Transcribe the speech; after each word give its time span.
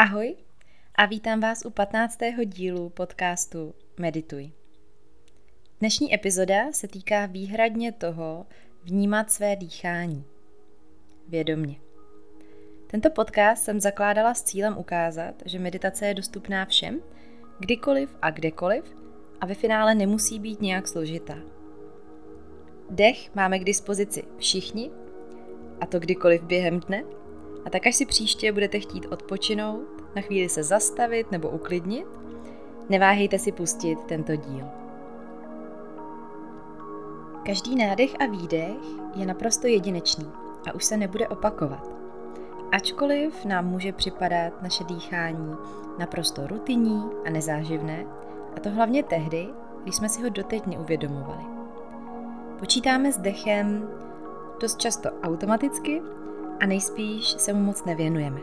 Ahoj 0.00 0.36
a 0.94 1.06
vítám 1.06 1.40
vás 1.40 1.64
u 1.64 1.70
15. 1.70 2.18
dílu 2.44 2.88
podcastu 2.88 3.74
Medituj. 3.98 4.52
Dnešní 5.80 6.14
epizoda 6.14 6.72
se 6.72 6.88
týká 6.88 7.26
výhradně 7.26 7.92
toho 7.92 8.46
vnímat 8.84 9.30
své 9.30 9.56
dýchání. 9.56 10.24
Vědomně. 11.28 11.76
Tento 12.86 13.10
podcast 13.10 13.64
jsem 13.64 13.80
zakládala 13.80 14.34
s 14.34 14.42
cílem 14.42 14.78
ukázat, 14.78 15.34
že 15.44 15.58
meditace 15.58 16.06
je 16.06 16.14
dostupná 16.14 16.64
všem, 16.64 17.00
kdykoliv 17.58 18.16
a 18.22 18.30
kdekoliv 18.30 18.84
a 19.40 19.46
ve 19.46 19.54
finále 19.54 19.94
nemusí 19.94 20.38
být 20.38 20.60
nějak 20.60 20.88
složitá. 20.88 21.38
Dech 22.90 23.34
máme 23.34 23.58
k 23.58 23.64
dispozici 23.64 24.22
všichni, 24.38 24.90
a 25.80 25.86
to 25.86 25.98
kdykoliv 25.98 26.42
během 26.42 26.80
dne, 26.80 27.04
a 27.64 27.70
tak 27.70 27.86
až 27.86 27.96
si 27.96 28.06
příště 28.06 28.52
budete 28.52 28.80
chtít 28.80 29.06
odpočinout, 29.06 29.86
na 30.16 30.22
chvíli 30.22 30.48
se 30.48 30.62
zastavit 30.62 31.30
nebo 31.30 31.48
uklidnit, 31.48 32.06
neváhejte 32.88 33.38
si 33.38 33.52
pustit 33.52 33.98
tento 34.04 34.36
díl. 34.36 34.64
Každý 37.46 37.76
nádech 37.76 38.10
a 38.20 38.26
výdech 38.26 38.76
je 39.14 39.26
naprosto 39.26 39.66
jedinečný 39.66 40.26
a 40.68 40.74
už 40.74 40.84
se 40.84 40.96
nebude 40.96 41.28
opakovat. 41.28 41.90
Ačkoliv 42.72 43.44
nám 43.44 43.66
může 43.66 43.92
připadat 43.92 44.62
naše 44.62 44.84
dýchání 44.84 45.56
naprosto 45.98 46.46
rutinní 46.46 47.04
a 47.26 47.30
nezáživné, 47.30 48.06
a 48.56 48.60
to 48.60 48.70
hlavně 48.70 49.02
tehdy, 49.02 49.48
když 49.82 49.96
jsme 49.96 50.08
si 50.08 50.22
ho 50.22 50.28
doteď 50.28 50.66
neuvědomovali. 50.66 51.44
Počítáme 52.58 53.12
s 53.12 53.18
dechem 53.18 53.88
dost 54.60 54.78
často 54.78 55.10
automaticky 55.22 56.02
a 56.60 56.66
nejspíš 56.66 57.28
se 57.28 57.52
mu 57.52 57.60
moc 57.62 57.84
nevěnujeme. 57.84 58.40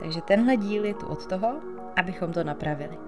Takže 0.00 0.20
tenhle 0.22 0.56
díl 0.56 0.84
je 0.84 0.94
tu 0.94 1.06
od 1.06 1.26
toho, 1.26 1.48
abychom 1.96 2.32
to 2.32 2.44
napravili. 2.44 2.98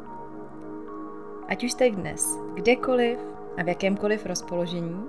Ať 1.48 1.64
už 1.64 1.72
jste 1.72 1.90
dnes 1.90 2.38
kdekoliv 2.54 3.18
a 3.56 3.62
v 3.62 3.68
jakémkoliv 3.68 4.26
rozpoložení, 4.26 5.04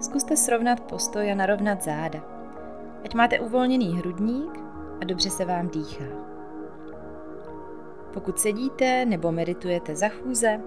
zkuste 0.00 0.36
srovnat 0.36 0.80
postoj 0.80 1.32
a 1.32 1.34
narovnat 1.34 1.82
záda. 1.82 2.20
Ať 3.04 3.14
máte 3.14 3.40
uvolněný 3.40 3.98
hrudník 3.98 4.58
a 5.00 5.04
dobře 5.04 5.30
se 5.30 5.44
vám 5.44 5.68
dýchá. 5.68 6.04
Pokud 8.12 8.38
sedíte 8.38 9.04
nebo 9.04 9.32
meditujete 9.32 9.96
za 9.96 10.08
chůze, 10.08 10.60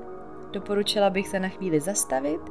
doporučila 0.51 1.09
bych 1.09 1.27
se 1.27 1.39
na 1.39 1.49
chvíli 1.49 1.79
zastavit 1.79 2.41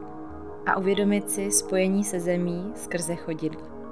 a 0.66 0.76
uvědomit 0.76 1.30
si 1.30 1.50
spojení 1.50 2.04
se 2.04 2.20
zemí 2.20 2.72
skrze 2.74 3.16
chodidlo. 3.16 3.83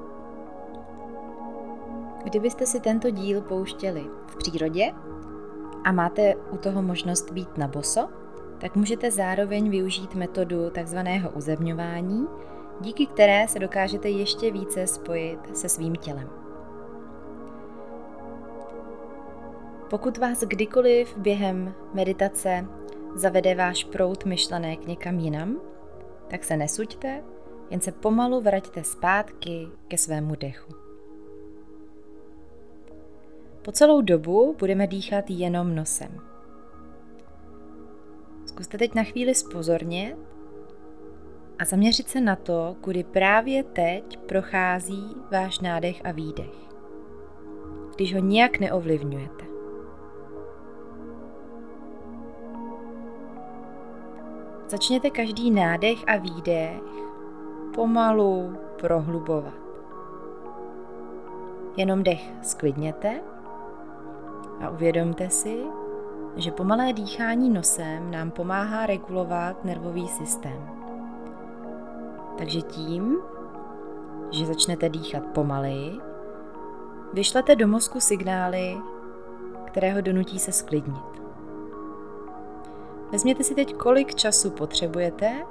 Kdybyste 2.24 2.66
si 2.66 2.80
tento 2.80 3.10
díl 3.10 3.40
pouštěli 3.40 4.04
v 4.26 4.36
přírodě 4.36 4.92
a 5.84 5.92
máte 5.92 6.34
u 6.34 6.56
toho 6.56 6.82
možnost 6.82 7.32
být 7.32 7.58
na 7.58 7.68
boso, 7.68 8.08
tak 8.58 8.76
můžete 8.76 9.10
zároveň 9.10 9.70
využít 9.70 10.14
metodu 10.14 10.70
takzvaného 10.70 11.30
uzemňování, 11.30 12.26
díky 12.80 13.06
které 13.06 13.48
se 13.48 13.58
dokážete 13.58 14.08
ještě 14.08 14.50
více 14.50 14.86
spojit 14.86 15.56
se 15.56 15.68
svým 15.68 15.96
tělem. 15.96 16.28
Pokud 19.90 20.18
vás 20.18 20.40
kdykoliv 20.40 21.16
během 21.16 21.74
meditace 21.94 22.66
zavede 23.14 23.54
váš 23.54 23.84
prout 23.84 24.24
myšlenek 24.24 24.86
někam 24.86 25.18
jinam, 25.18 25.60
tak 26.28 26.44
se 26.44 26.56
nesuďte, 26.56 27.22
jen 27.70 27.80
se 27.80 27.92
pomalu 27.92 28.40
vraťte 28.40 28.84
zpátky 28.84 29.68
ke 29.88 29.98
svému 29.98 30.34
dechu. 30.34 30.81
Po 33.64 33.72
celou 33.72 34.00
dobu 34.00 34.56
budeme 34.58 34.86
dýchat 34.86 35.24
jenom 35.28 35.74
nosem. 35.74 36.18
Zkuste 38.46 38.78
teď 38.78 38.94
na 38.94 39.02
chvíli 39.02 39.34
spozornět 39.34 40.16
a 41.58 41.64
zaměřit 41.64 42.08
se 42.08 42.20
na 42.20 42.36
to, 42.36 42.76
kudy 42.80 43.04
právě 43.04 43.62
teď 43.62 44.16
prochází 44.16 45.16
váš 45.32 45.60
nádech 45.60 46.00
a 46.04 46.12
výdech, 46.12 46.54
když 47.96 48.14
ho 48.14 48.20
nijak 48.20 48.60
neovlivňujete. 48.60 49.44
Začněte 54.68 55.10
každý 55.10 55.50
nádech 55.50 55.98
a 56.06 56.16
výdech 56.16 56.82
pomalu 57.74 58.56
prohlubovat. 58.80 59.54
Jenom 61.76 62.02
dech 62.02 62.32
sklidněte 62.42 63.20
a 64.62 64.70
uvědomte 64.70 65.30
si, 65.30 65.64
že 66.36 66.50
pomalé 66.50 66.92
dýchání 66.92 67.50
nosem 67.50 68.10
nám 68.10 68.30
pomáhá 68.30 68.86
regulovat 68.86 69.64
nervový 69.64 70.08
systém. 70.08 70.68
Takže 72.38 72.60
tím, 72.62 73.18
že 74.30 74.46
začnete 74.46 74.88
dýchat 74.88 75.26
pomaleji, 75.26 75.98
vyšlete 77.12 77.56
do 77.56 77.68
mozku 77.68 78.00
signály, 78.00 78.78
které 79.66 79.92
ho 79.92 80.00
donutí 80.00 80.38
se 80.38 80.52
sklidnit. 80.52 81.22
Vezměte 83.12 83.44
si 83.44 83.54
teď, 83.54 83.74
kolik 83.74 84.14
času 84.14 84.50
potřebujete, 84.50 85.46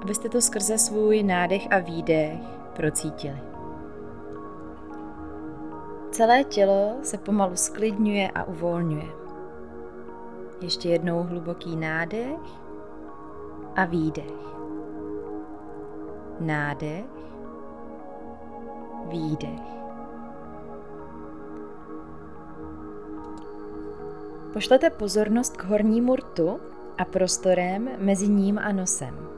abyste 0.00 0.28
to 0.28 0.40
skrze 0.42 0.78
svůj 0.78 1.22
nádech 1.22 1.72
a 1.72 1.78
výdech 1.78 2.40
procítili. 2.76 3.51
Celé 6.12 6.44
tělo 6.44 6.96
se 7.02 7.18
pomalu 7.18 7.56
sklidňuje 7.56 8.30
a 8.30 8.44
uvolňuje. 8.44 9.08
Ještě 10.60 10.88
jednou 10.88 11.22
hluboký 11.22 11.76
nádech 11.76 12.40
a 13.76 13.84
výdech. 13.84 14.32
Nádech, 16.40 17.04
výdech. 19.08 19.60
Pošlete 24.52 24.90
pozornost 24.90 25.56
k 25.56 25.64
hornímu 25.64 26.16
rtu 26.16 26.60
a 26.98 27.04
prostorem 27.04 27.88
mezi 27.98 28.28
ním 28.28 28.58
a 28.58 28.72
nosem. 28.72 29.28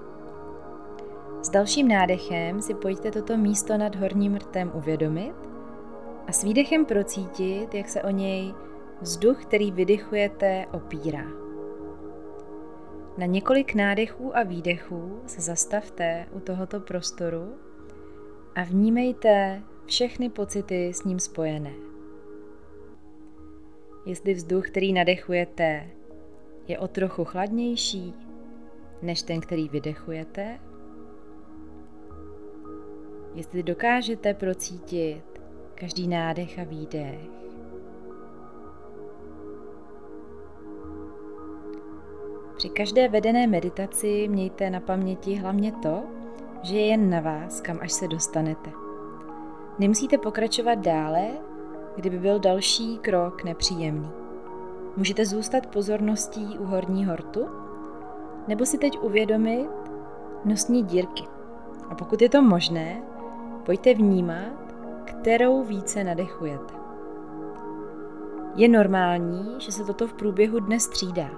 S 1.43 1.51
dalším 1.51 1.89
nádechem 1.89 2.63
si 2.63 2.75
pojďte 2.75 3.11
toto 3.11 3.37
místo 3.37 3.79
nad 3.79 3.97
horním 3.97 4.37
rtem 4.37 4.71
uvědomit 4.75 5.54
a 6.27 6.33
s 6.33 6.43
výdechem 6.43 6.85
procítit, 6.85 7.75
jak 7.75 7.89
se 7.89 8.03
o 8.03 8.11
něj 8.11 8.55
vzduch, 9.01 9.43
který 9.43 9.73
vydychujete, 9.73 10.67
opírá. 10.73 11.25
Na 13.19 13.27
několik 13.27 13.75
nádechů 13.75 14.37
a 14.37 14.43
výdechů 14.43 15.21
se 15.27 15.41
zastavte 15.41 16.27
u 16.33 16.41
tohoto 16.41 16.81
prostoru 16.81 17.55
a 18.55 18.65
vnímejte 18.65 19.63
všechny 19.87 20.31
pocity 20.31 20.89
s 20.95 21.05
ním 21.05 21.21
spojené. 21.21 21.73
Jestli 24.07 24.35
vzduch, 24.35 24.67
který 24.67 24.93
nadechujete, 24.93 25.91
je 26.69 26.79
o 26.79 26.89
trochu 26.89 27.25
chladnější 27.25 28.15
než 29.03 29.23
ten, 29.23 29.41
který 29.41 29.69
vydechujete, 29.69 30.61
jestli 33.35 33.63
dokážete 33.63 34.35
procítit 34.35 35.34
každý 35.75 36.09
nádech 36.09 36.59
a 36.59 36.65
výdech. 36.65 37.21
Při 42.57 42.69
každé 42.69 43.09
vedené 43.09 43.47
meditaci 43.47 44.29
mějte 44.29 44.71
na 44.71 44.81
paměti 44.81 45.35
hlavně 45.35 45.73
to, 45.73 46.03
že 46.63 46.77
je 46.77 46.87
jen 46.87 47.11
na 47.11 47.21
vás, 47.21 47.61
kam 47.61 47.79
až 47.83 47.93
se 47.93 48.09
dostanete. 48.09 48.71
Nemusíte 49.79 50.19
pokračovat 50.19 50.75
dále, 50.75 51.29
kdyby 51.97 52.19
byl 52.19 52.39
další 52.39 52.99
krok 52.99 53.45
nepříjemný. 53.45 54.11
Můžete 54.97 55.27
zůstat 55.27 55.67
pozorností 55.67 56.59
u 56.59 56.65
horní 56.65 57.05
hortu, 57.05 57.47
nebo 58.49 58.67
si 58.67 58.79
teď 58.79 58.99
uvědomit 59.03 59.71
nosní 60.45 60.85
dírky. 60.85 61.25
A 61.91 61.95
pokud 61.95 62.23
je 62.23 62.29
to 62.29 62.43
možné, 62.43 63.03
pojďte 63.67 63.95
vnímat, 63.95 64.64
kterou 65.25 65.65
více 65.65 66.05
nadechujete. 66.05 66.75
Je 68.57 68.69
normální, 68.69 69.55
že 69.59 69.73
se 69.73 69.85
toto 69.85 70.07
v 70.07 70.15
průběhu 70.15 70.61
dne 70.61 70.81
střídá. 70.81 71.31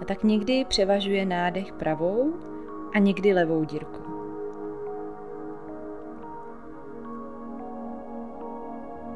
A 0.00 0.04
tak 0.04 0.24
někdy 0.24 0.64
převažuje 0.64 1.26
nádech 1.26 1.72
pravou 1.72 2.32
a 2.94 2.98
někdy 2.98 3.32
levou 3.32 3.64
dírku. 3.64 4.02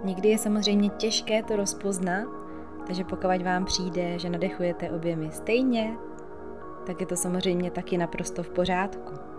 Někdy 0.04 0.28
je 0.28 0.38
samozřejmě 0.38 0.88
těžké 0.88 1.42
to 1.42 1.56
rozpoznat, 1.56 2.28
takže 2.86 3.04
pokud 3.04 3.42
vám 3.42 3.64
přijde, 3.64 4.18
že 4.18 4.30
nadechujete 4.30 4.90
oběmi 4.90 5.30
stejně, 5.30 5.96
tak 6.86 7.00
je 7.00 7.06
to 7.06 7.16
samozřejmě 7.16 7.70
taky 7.70 7.98
naprosto 7.98 8.42
v 8.42 8.50
pořádku. 8.50 9.33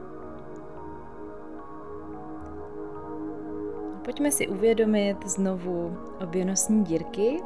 Pojďme 4.05 4.31
si 4.31 4.47
uvědomit 4.47 5.27
znovu 5.27 5.97
obě 6.23 6.45
nosní 6.45 6.83
dírky 6.83 7.41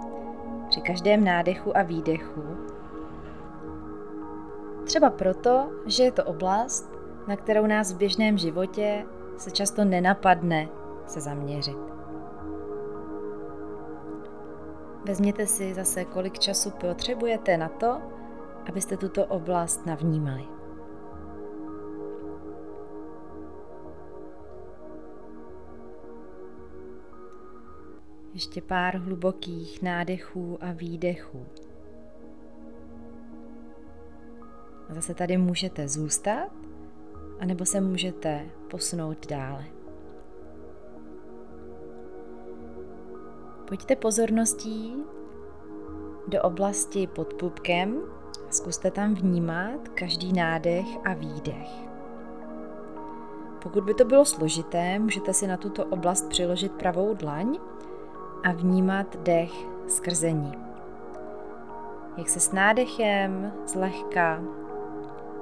při 0.70 0.82
každém 0.82 1.24
nádechu 1.24 1.78
a 1.78 1.82
výdechu. 1.84 2.44
Třeba 4.86 5.10
proto, 5.10 5.72
že 5.86 6.04
je 6.04 6.12
to 6.12 6.24
oblast, 6.24 6.90
na 7.28 7.36
kterou 7.36 7.66
nás 7.66 7.94
v 7.94 7.98
běžném 7.98 8.38
životě 8.38 9.06
se 9.38 9.52
často 9.52 9.86
nenapadne 9.86 10.70
se 11.06 11.22
zaměřit. 11.22 11.78
Vezměte 15.06 15.48
si 15.48 15.74
zase, 15.74 16.06
kolik 16.06 16.40
času 16.40 16.72
potřebujete 16.72 17.58
na 17.58 17.70
to, 17.70 18.02
abyste 18.70 18.98
tuto 18.98 19.26
oblast 19.26 19.86
navnímali. 19.86 20.59
Ještě 28.40 28.62
pár 28.62 28.98
hlubokých 28.98 29.82
nádechů 29.82 30.58
a 30.62 30.72
výdechů. 30.72 31.46
A 34.90 34.94
zase 34.94 35.14
tady 35.14 35.38
můžete 35.38 35.88
zůstat, 35.88 36.52
anebo 37.40 37.66
se 37.66 37.82
můžete 37.82 38.46
posunout 38.70 39.28
dále. 39.28 39.66
Pojďte 43.68 43.96
pozorností 43.96 44.96
do 46.28 46.42
oblasti 46.42 47.08
pod 47.08 47.34
pupkem 47.34 48.02
zkuste 48.50 48.92
tam 48.92 49.16
vnímat 49.16 49.88
každý 49.88 50.34
nádech 50.34 50.88
a 51.06 51.14
výdech. 51.14 51.70
Pokud 53.64 53.84
by 53.84 53.94
to 53.94 54.06
bylo 54.06 54.26
složité, 54.26 55.00
můžete 55.00 55.34
si 55.34 55.48
na 55.48 55.58
tuto 55.58 55.86
oblast 55.86 56.30
přiložit 56.30 56.72
pravou 56.72 57.14
dlaň 57.14 57.60
a 58.44 58.52
vnímat 58.52 59.16
dech 59.18 59.52
skrze 59.88 60.32
ní. 60.32 60.52
Jak 62.18 62.30
se 62.30 62.40
s 62.40 62.52
nádechem 62.52 63.54
zlehka 63.68 64.40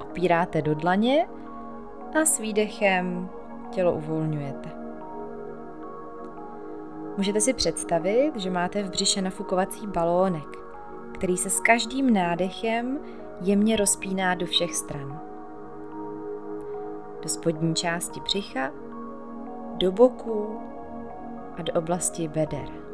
opíráte 0.00 0.62
do 0.62 0.74
dlaně 0.74 1.28
a 2.20 2.24
s 2.24 2.38
výdechem 2.38 3.28
tělo 3.70 3.92
uvolňujete. 3.92 4.68
Můžete 7.16 7.40
si 7.40 7.52
představit, 7.52 8.32
že 8.36 8.50
máte 8.50 8.82
v 8.82 8.90
břiše 8.90 9.22
nafukovací 9.22 9.86
balónek, 9.86 10.58
který 11.12 11.36
se 11.36 11.50
s 11.50 11.60
každým 11.60 12.12
nádechem 12.12 12.98
jemně 13.40 13.76
rozpíná 13.76 14.34
do 14.34 14.46
všech 14.46 14.74
stran. 14.74 15.20
Do 17.22 17.28
spodní 17.28 17.74
části 17.74 18.20
břicha, 18.20 18.70
do 19.76 19.92
boku 19.92 20.60
a 21.56 21.62
do 21.62 21.72
oblasti 21.72 22.28
beder. 22.28 22.87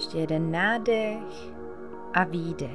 Ještě 0.00 0.18
jeden 0.18 0.50
nádech 0.50 1.52
a 2.12 2.24
výdech. 2.24 2.70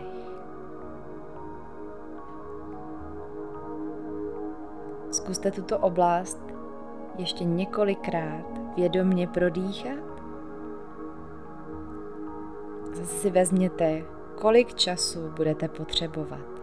Zkuste 5.12 5.52
tuto 5.52 5.80
oblast 5.80 6.42
ještě 7.18 7.44
několikrát 7.44 8.46
vědomně 8.76 9.28
prodýchat. 9.28 10.24
Zase 12.94 13.16
si 13.16 13.30
vezměte, 13.30 14.06
kolik 14.36 14.74
času 14.74 15.30
budete 15.30 15.68
potřebovat. 15.68 16.55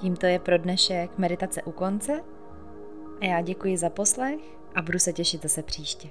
Tímto 0.00 0.26
je 0.26 0.38
pro 0.38 0.58
dnešek 0.58 1.18
meditace 1.18 1.62
u 1.62 1.72
konce 1.72 2.24
a 3.20 3.24
já 3.24 3.40
děkuji 3.40 3.76
za 3.76 3.90
poslech 3.90 4.40
a 4.74 4.82
budu 4.82 4.98
se 4.98 5.12
těšit 5.12 5.42
zase 5.42 5.62
příště. 5.62 6.08